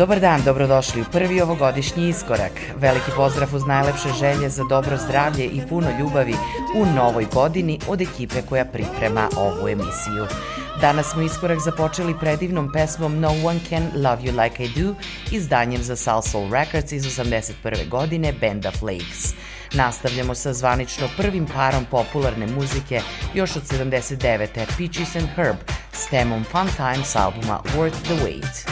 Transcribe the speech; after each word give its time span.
Dobar 0.00 0.20
dan, 0.20 0.42
dobrodošli 0.44 1.00
u 1.00 1.04
prvi 1.12 1.40
ovogodišnji 1.40 2.08
iskorak. 2.08 2.52
Veliki 2.76 3.10
pozdrav 3.16 3.54
uz 3.54 3.66
najlepše 3.66 4.08
želje 4.18 4.48
za 4.48 4.64
dobro 4.64 4.96
zdravlje 4.96 5.44
i 5.44 5.60
puno 5.68 5.86
ljubavi 5.98 6.34
u 6.76 6.86
novoj 6.86 7.26
godini 7.32 7.78
od 7.88 8.00
ekipe 8.00 8.42
koja 8.48 8.64
priprema 8.64 9.28
ovu 9.36 9.68
emisiju. 9.68 10.26
Danas 10.80 11.06
smo 11.06 11.22
iskorak 11.22 11.58
započeli 11.64 12.18
predivnom 12.20 12.72
pesmom 12.72 13.20
No 13.20 13.28
One 13.44 13.60
Can 13.68 13.82
Love 13.94 14.22
You 14.22 14.42
Like 14.42 14.64
I 14.64 14.68
Do, 14.68 14.94
izdanjem 15.30 15.82
za 15.82 15.96
Salsoul 15.96 16.52
Records 16.52 16.92
iz 16.92 17.04
81. 17.04 17.88
godine 17.88 18.32
benda 18.32 18.70
Flakes. 18.70 19.34
Nastavljamo 19.74 20.34
sa 20.34 20.52
zvanično 20.52 21.08
prvim 21.16 21.46
parom 21.46 21.84
popularne 21.90 22.46
muzike 22.46 23.00
još 23.34 23.56
od 23.56 23.62
79. 23.62 24.46
Peaches 24.54 25.16
and 25.16 25.28
Herb 25.36 25.56
s 25.92 26.06
temom 26.06 26.44
Fun 26.44 26.68
Times 26.76 27.16
albuma 27.16 27.60
Worth 27.76 28.02
the 28.04 28.14
Wait. 28.14 28.69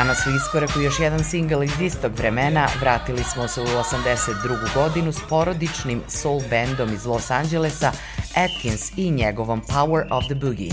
Danas 0.00 0.26
u 0.26 0.30
iskoraku 0.30 0.80
još 0.80 1.00
jedan 1.00 1.24
single 1.24 1.64
iz 1.64 1.80
istog 1.80 2.12
vremena, 2.16 2.68
vratili 2.80 3.24
smo 3.24 3.48
se 3.48 3.60
u 3.60 3.64
82. 3.64 4.74
godinu 4.74 5.12
s 5.12 5.18
porodičnim 5.28 6.02
soul 6.08 6.42
bandom 6.50 6.94
iz 6.94 7.06
Los 7.06 7.30
Angelesa 7.30 7.92
Atkins 8.34 8.92
i 8.96 9.10
njegovom 9.10 9.62
Power 9.62 10.06
of 10.10 10.24
the 10.24 10.34
Boogie. 10.34 10.70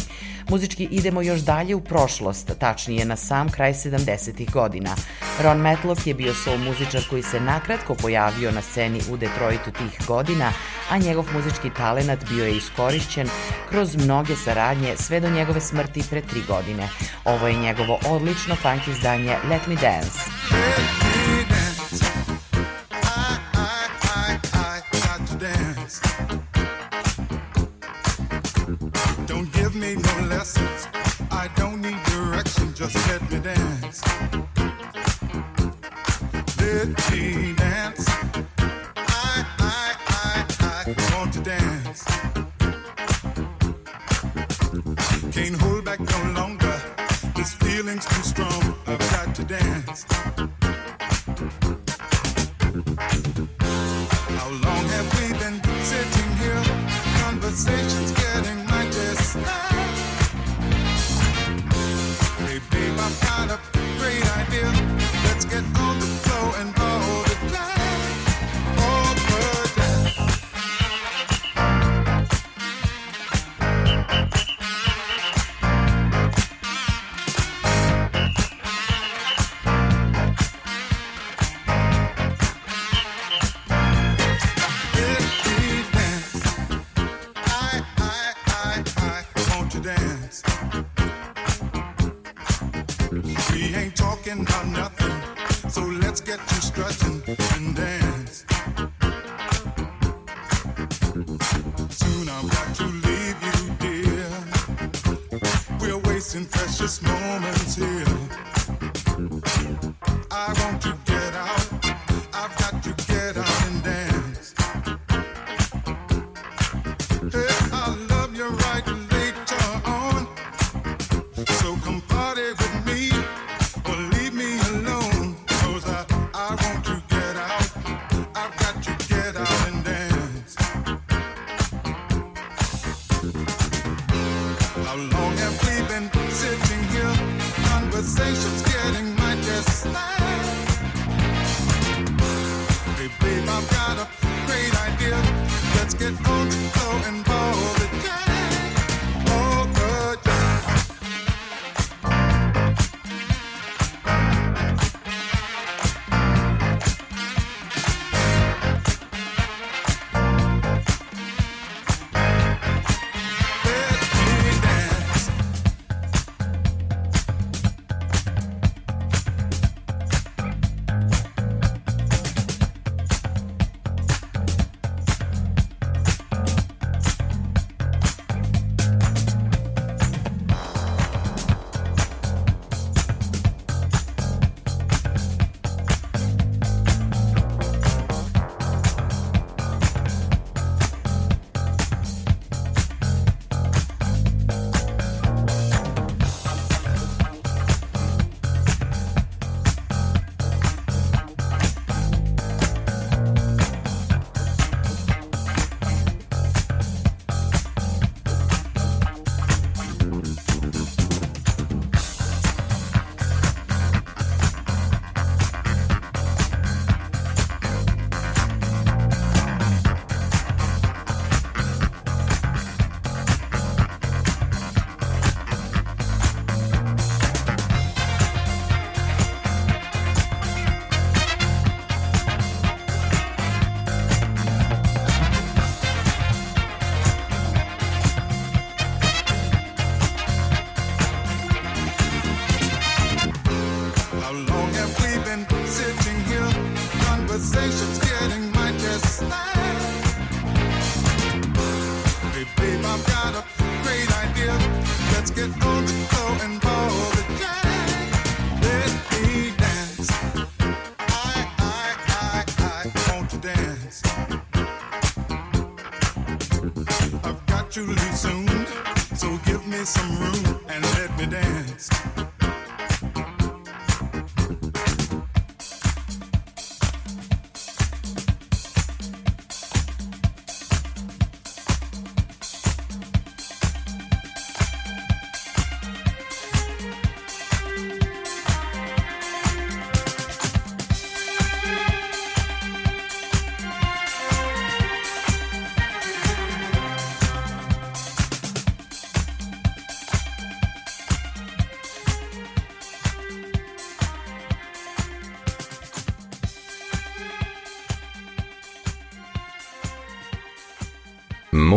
Muzički 0.49 0.87
idemo 0.91 1.21
još 1.21 1.39
dalje 1.39 1.75
u 1.75 1.81
prošlost, 1.81 2.51
tačnije 2.59 3.05
na 3.05 3.15
sam 3.15 3.49
kraj 3.49 3.73
70. 3.73 4.51
godina. 4.51 4.95
Ron 5.43 5.57
Matlock 5.57 6.07
je 6.07 6.13
bio 6.13 6.33
soul 6.33 6.57
muzičar 6.57 7.01
koji 7.09 7.23
se 7.23 7.39
nakratko 7.39 7.95
pojavio 7.95 8.51
na 8.51 8.61
sceni 8.61 9.01
u 9.11 9.17
Detroitu 9.17 9.71
tih 9.71 10.07
godina, 10.07 10.51
a 10.89 10.97
njegov 10.97 11.25
muzički 11.33 11.69
talenat 11.77 12.19
bio 12.29 12.45
je 12.45 12.57
iskorišćen 12.57 13.29
kroz 13.69 13.95
mnoge 13.95 14.35
saradnje 14.35 14.95
sve 14.97 15.19
do 15.19 15.29
njegove 15.29 15.61
smrti 15.61 16.03
pre 16.09 16.21
tri 16.21 16.41
godine. 16.47 16.89
Ovo 17.25 17.47
je 17.47 17.53
njegovo 17.53 17.99
odlično 18.09 18.55
funk 18.55 18.87
izdanje 18.87 19.35
Let 19.49 19.67
Me 19.67 19.75
Dance. 19.75 20.19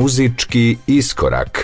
Muzički 0.01 0.79
iskorak. 0.87 1.60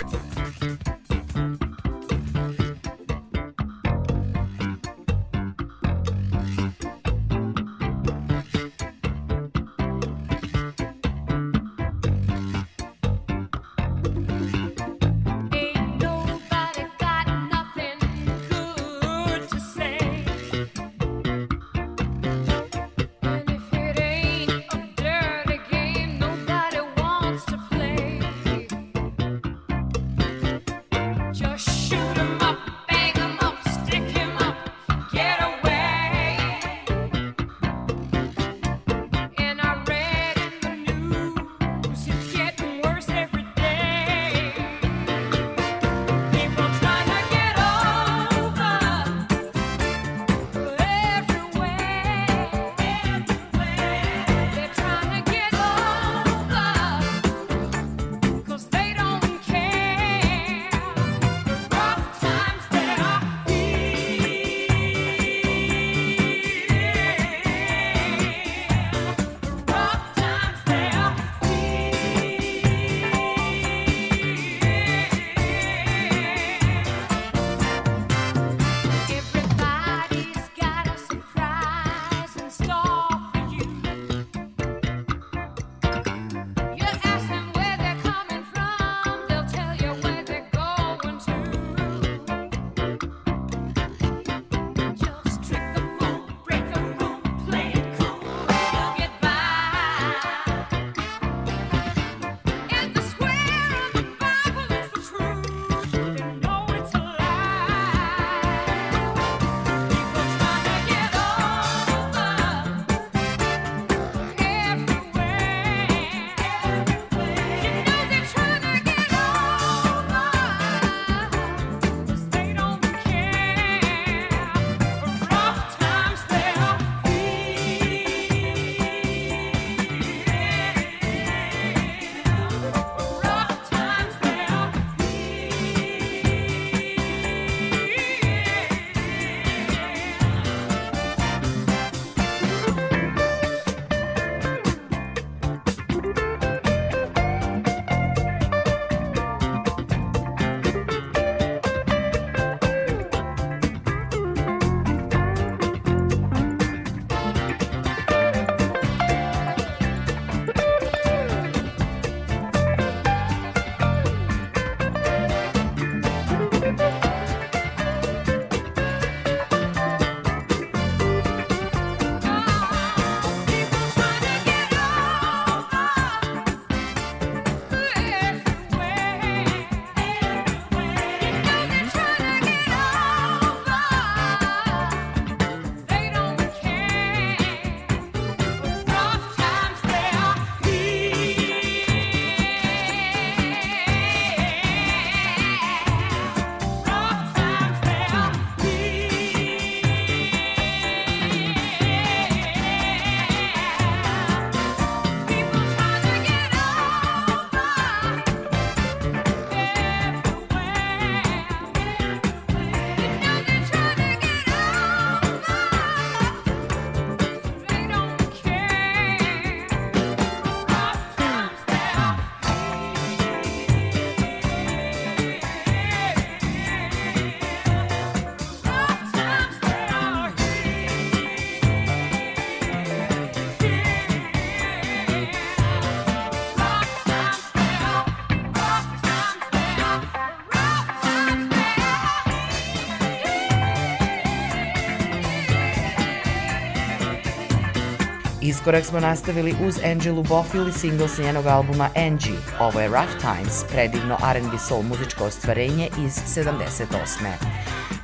Iskorak 248.47 248.85
smo 248.85 248.99
nastavili 248.99 249.55
uz 249.67 249.79
Angelu 249.91 250.23
Bofill 250.23 250.67
i 250.67 250.71
single 250.71 251.07
s 251.07 251.17
njenog 251.17 251.45
albuma 251.45 251.89
Angie. 251.95 252.39
Ovo 252.59 252.79
je 252.79 252.87
Rough 252.87 253.15
Times, 253.21 253.63
predivno 253.71 254.17
R&B 254.35 254.57
soul 254.67 254.83
muzičko 254.83 255.25
ostvarenje 255.25 255.89
iz 256.05 256.13
78. 256.37 256.85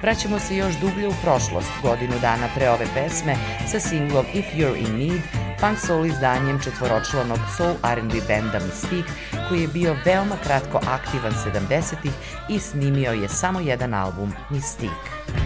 Vraćamo 0.02 0.40
se 0.40 0.56
još 0.56 0.74
dublje 0.82 1.08
u 1.08 1.14
prošlost, 1.24 1.72
godinu 1.82 2.14
dana 2.22 2.48
pre 2.56 2.70
ove 2.70 2.86
pesme, 2.94 3.36
sa 3.72 3.80
singlom 3.80 4.26
If 4.34 4.46
You're 4.56 4.78
In 4.78 4.98
Need, 4.98 5.22
funk 5.60 5.80
soul 5.80 6.06
izdanjem 6.06 6.60
četvoročlanog 6.64 7.40
soul 7.58 7.76
R&B 7.84 8.14
benda 8.28 8.60
Mystique, 8.60 9.12
koji 9.50 9.62
je 9.62 9.68
bio 9.68 9.96
veoma 10.06 10.36
kratko 10.44 10.80
aktivan 10.88 11.34
70-ih 11.34 12.14
i 12.50 12.60
snimio 12.60 13.12
je 13.12 13.30
samo 13.30 13.60
jedan 13.60 13.94
album, 13.94 14.34
Mystique. 14.50 15.43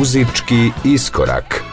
Muzički 0.00 0.72
iskorak. 0.84 1.69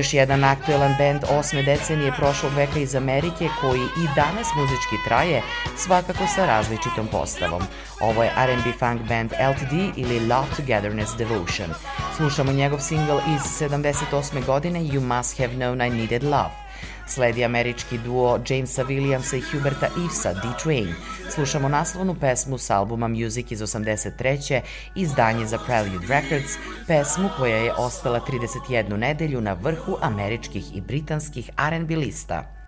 Još 0.00 0.14
jedan 0.14 0.44
aktuelan 0.44 0.94
bend 0.98 1.24
osme 1.30 1.62
decenije 1.62 2.12
prošlog 2.16 2.52
veka 2.56 2.78
iz 2.78 2.94
Amerike 2.94 3.48
koji 3.60 3.80
i 3.80 4.04
danas 4.16 4.48
muzički 4.56 4.96
traje, 5.08 5.42
svakako 5.76 6.26
sa 6.34 6.46
različitom 6.46 7.06
postavom. 7.06 7.62
Ovo 8.00 8.22
je 8.22 8.32
R&B 8.36 8.72
funk 8.78 9.00
band 9.08 9.32
LTD 9.32 9.72
ili 9.96 10.26
Love 10.26 10.46
Togetherness 10.56 11.16
Devotion. 11.18 11.70
Slušamo 12.16 12.52
njegov 12.52 12.80
single 12.80 13.20
iz 13.34 13.68
78. 13.68 14.46
godine 14.46 14.80
You 14.80 15.16
Must 15.16 15.38
Have 15.38 15.52
Known 15.52 15.86
I 15.86 15.90
Needed 15.90 16.22
Love. 16.22 16.69
Sledi 17.10 17.44
američki 17.44 17.98
duo 17.98 18.38
Jamesa 18.48 18.84
Williamsa 18.84 19.36
i 19.36 19.40
Huberta 19.40 19.88
Ivesa, 19.98 20.32
D-Train. 20.32 20.94
Slušamo 21.34 21.68
naslovnu 21.68 22.14
pesmu 22.14 22.58
s 22.58 22.70
albuma 22.70 23.08
Music 23.08 23.50
iz 23.50 23.60
83. 23.60 24.60
izdanje 24.94 25.46
za 25.46 25.58
Prelude 25.58 26.06
Records, 26.06 26.52
pesmu 26.86 27.28
koja 27.38 27.56
je 27.56 27.72
ostala 27.72 28.20
31 28.68 28.96
nedelju 28.96 29.40
na 29.40 29.52
vrhu 29.52 29.96
američkih 30.00 30.76
i 30.76 30.80
britanskih 30.80 31.50
R&B 31.56 31.96
lista. 31.96 32.59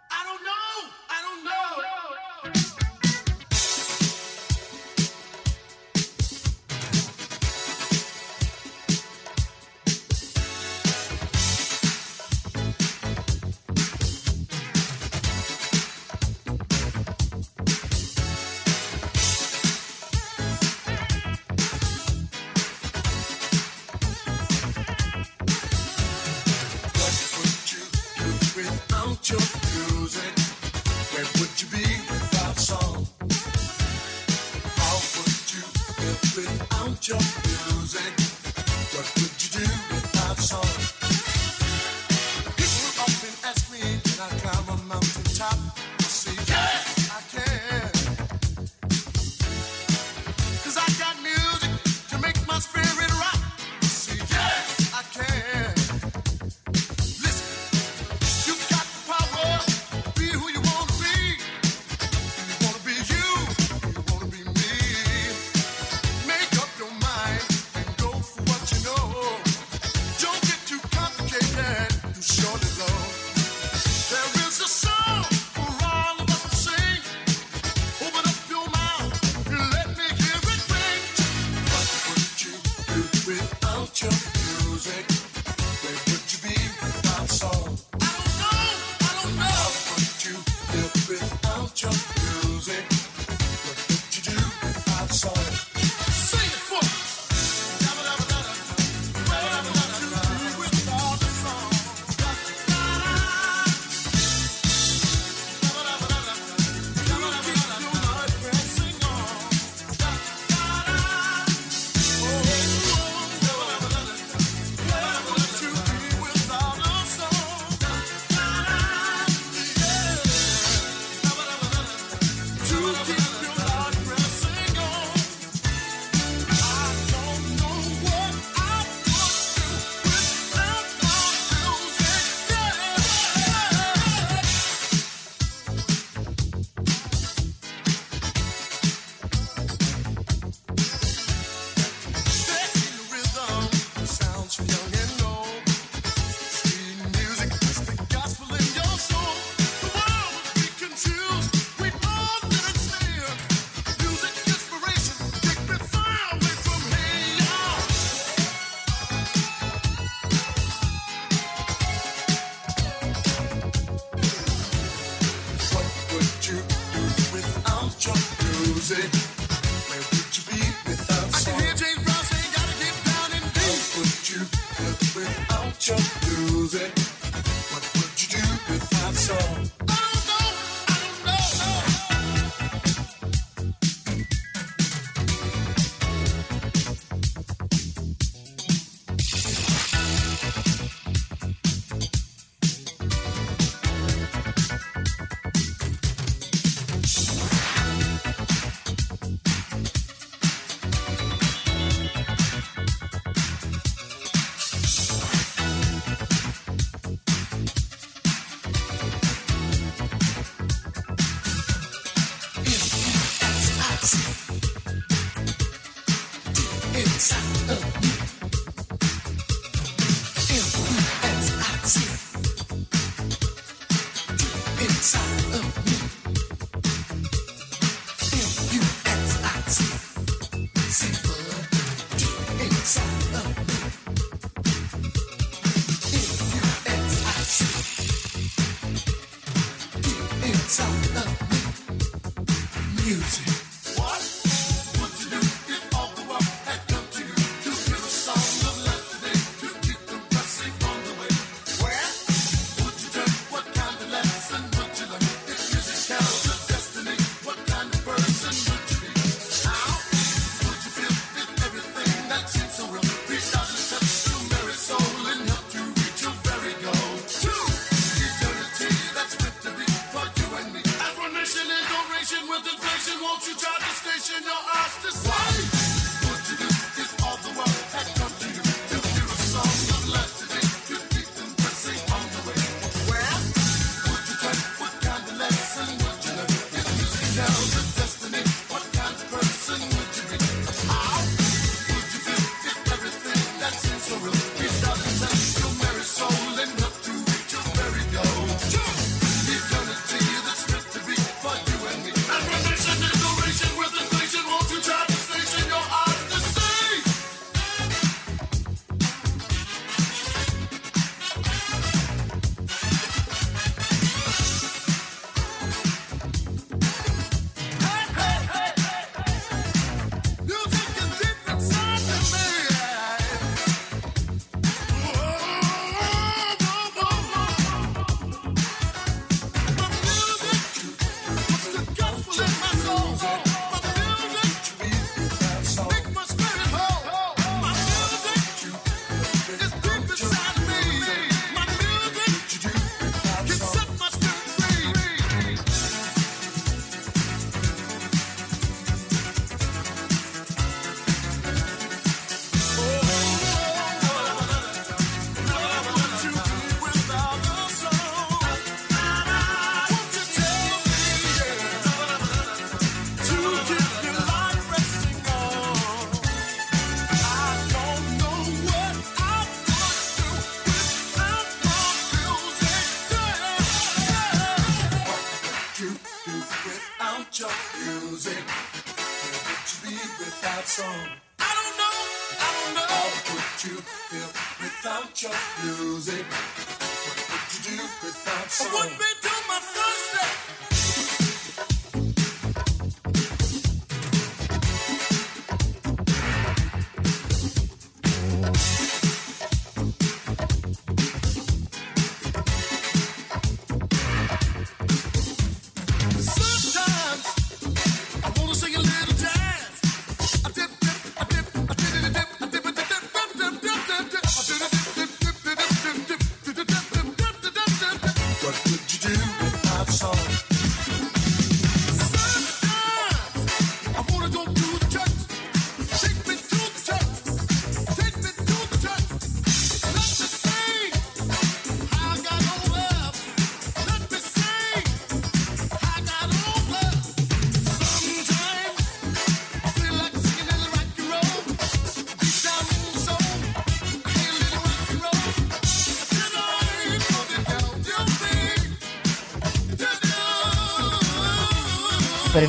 your 377.43 377.51
music. 377.83 378.38
Can't 378.47 379.67
you 379.67 379.90
be 379.90 379.97
without 380.21 380.65
song. 380.65 381.09
I 381.40 381.51
don't 381.59 381.75
know, 381.81 381.97
I 382.38 382.49
don't 382.55 382.75
know. 382.79 382.87
How 382.87 383.35
would 383.35 383.65
you 383.67 383.77
feel 383.83 384.31
without 384.63 385.11
your 385.23 385.38
music? 385.65 386.23
What 386.23 387.19
would 387.19 387.67
you 387.67 387.79
do 387.79 387.83
without 388.07 388.49
song? 388.49 388.69
I 388.71 388.87
would 388.87 388.93
be 388.97 389.11
doing 389.23 389.47
my 389.49 389.59
first 389.59 390.03
step. 390.11 390.71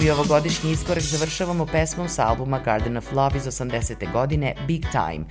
Novi 0.03 0.11
ovogodišnji 0.11 0.71
iskorak 0.71 1.03
završavamo 1.03 1.65
pesmom 1.65 2.09
sa 2.09 2.27
albuma 2.27 2.59
Garden 2.59 2.97
of 2.97 3.11
Love 3.11 3.37
iz 3.37 3.43
80. 3.43 4.11
godine 4.11 4.55
Big 4.67 4.81
Time. 4.91 5.25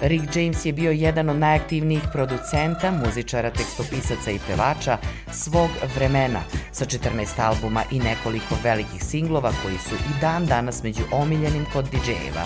Rick 0.00 0.36
James 0.36 0.66
je 0.66 0.72
bio 0.72 0.90
jedan 0.90 1.28
od 1.28 1.36
najaktivnijih 1.36 2.02
producenta, 2.12 2.90
muzičara, 2.90 3.50
tekstopisaca 3.50 4.30
i 4.30 4.38
pevača 4.46 4.98
svog 5.32 5.70
vremena 5.94 6.40
sa 6.72 6.84
14 6.84 7.40
albuma 7.42 7.82
i 7.90 7.98
nekoliko 7.98 8.54
velikih 8.62 9.04
singlova 9.04 9.52
koji 9.62 9.78
su 9.78 9.94
i 9.94 10.20
dan 10.20 10.46
danas 10.46 10.82
među 10.82 11.02
omiljenim 11.12 11.66
kod 11.72 11.84
DJ-eva. 11.84 12.44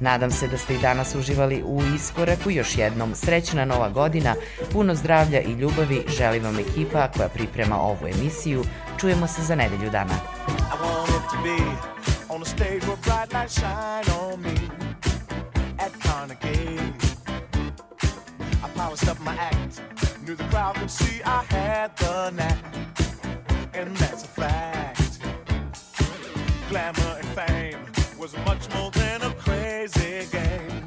Nadam 0.00 0.30
se 0.30 0.48
da 0.48 0.58
ste 0.58 0.74
i 0.74 0.78
danas 0.78 1.14
uživali 1.14 1.62
u 1.66 1.82
iskoraku. 1.96 2.50
Još 2.50 2.78
jednom 2.78 3.14
srećna 3.14 3.64
nova 3.64 3.88
godina, 3.88 4.34
puno 4.72 4.94
zdravlja 4.94 5.40
i 5.40 5.52
ljubavi. 5.52 6.04
Želim 6.18 6.44
vam 6.44 6.58
ekipa 6.58 7.08
koja 7.16 7.28
priprema 7.28 7.80
ovu 7.80 8.06
emisiju. 8.06 8.64
Čujemo 9.00 9.26
se 9.26 9.42
za 9.42 9.54
nedelju 9.54 9.90
dana. 9.90 10.14
be 11.42 11.58
on 12.30 12.42
a 12.42 12.44
stage 12.44 12.84
where 12.86 12.96
bright 12.96 13.32
lights 13.32 13.60
shine 13.60 14.08
on 14.10 14.42
me 14.42 14.56
at 15.78 15.92
Carnegie. 16.00 16.92
I 18.62 18.68
polished 18.74 19.08
up 19.08 19.20
my 19.20 19.34
act, 19.34 19.80
knew 20.26 20.34
the 20.34 20.44
crowd 20.44 20.74
could 20.76 20.90
see 20.90 21.22
I 21.24 21.42
had 21.44 21.96
the 21.96 22.30
knack, 22.30 22.64
and 23.74 23.96
that's 23.96 24.24
a 24.24 24.28
fact. 24.28 25.20
Glamour 26.70 27.18
and 27.20 27.28
fame 27.28 28.18
was 28.18 28.36
much 28.44 28.68
more 28.74 28.90
than 28.90 29.22
a 29.22 29.32
crazy 29.34 30.26
game. 30.30 30.77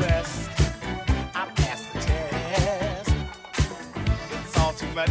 I 0.00 1.46
passed 1.56 1.92
the 1.92 2.00
test. 2.00 3.14
It's 4.44 4.58
all 4.58 4.72
too 4.72 4.86
much 4.94 5.10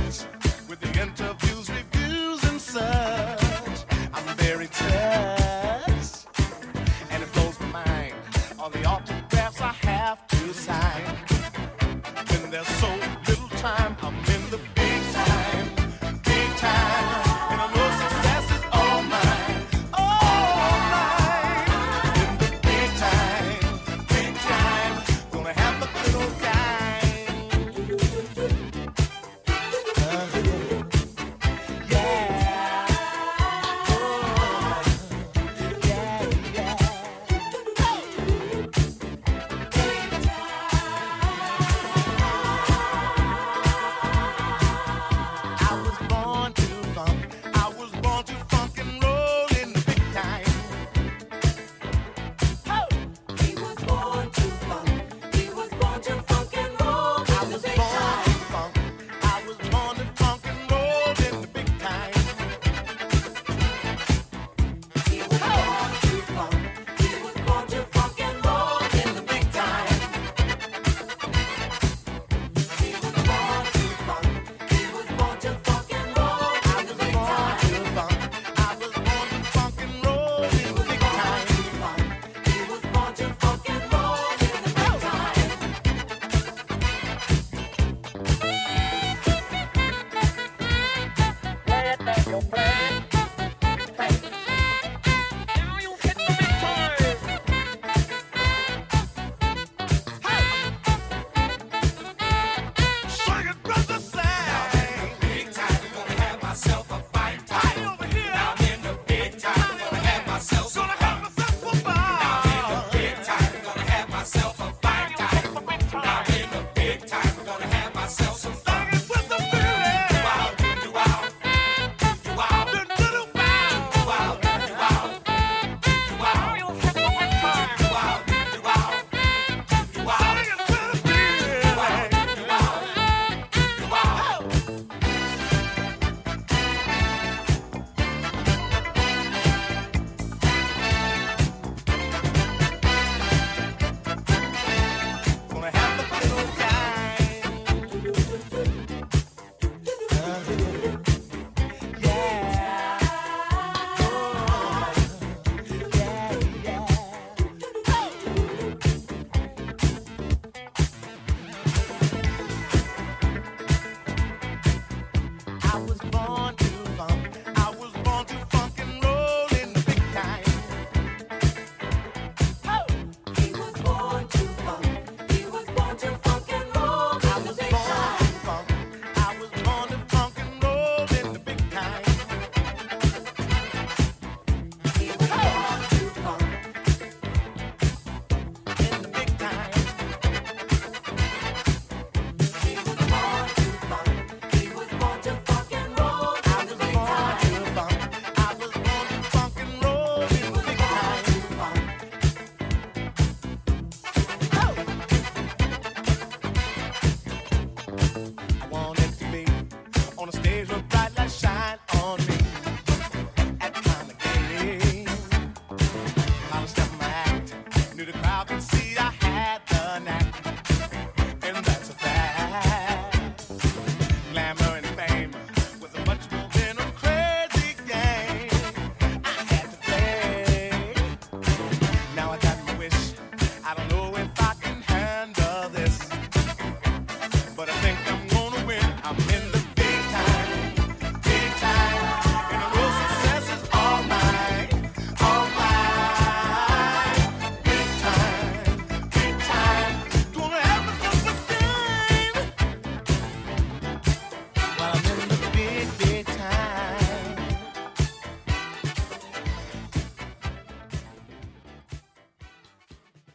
with 0.70 0.80
the 0.80 1.02
interview. 1.02 1.47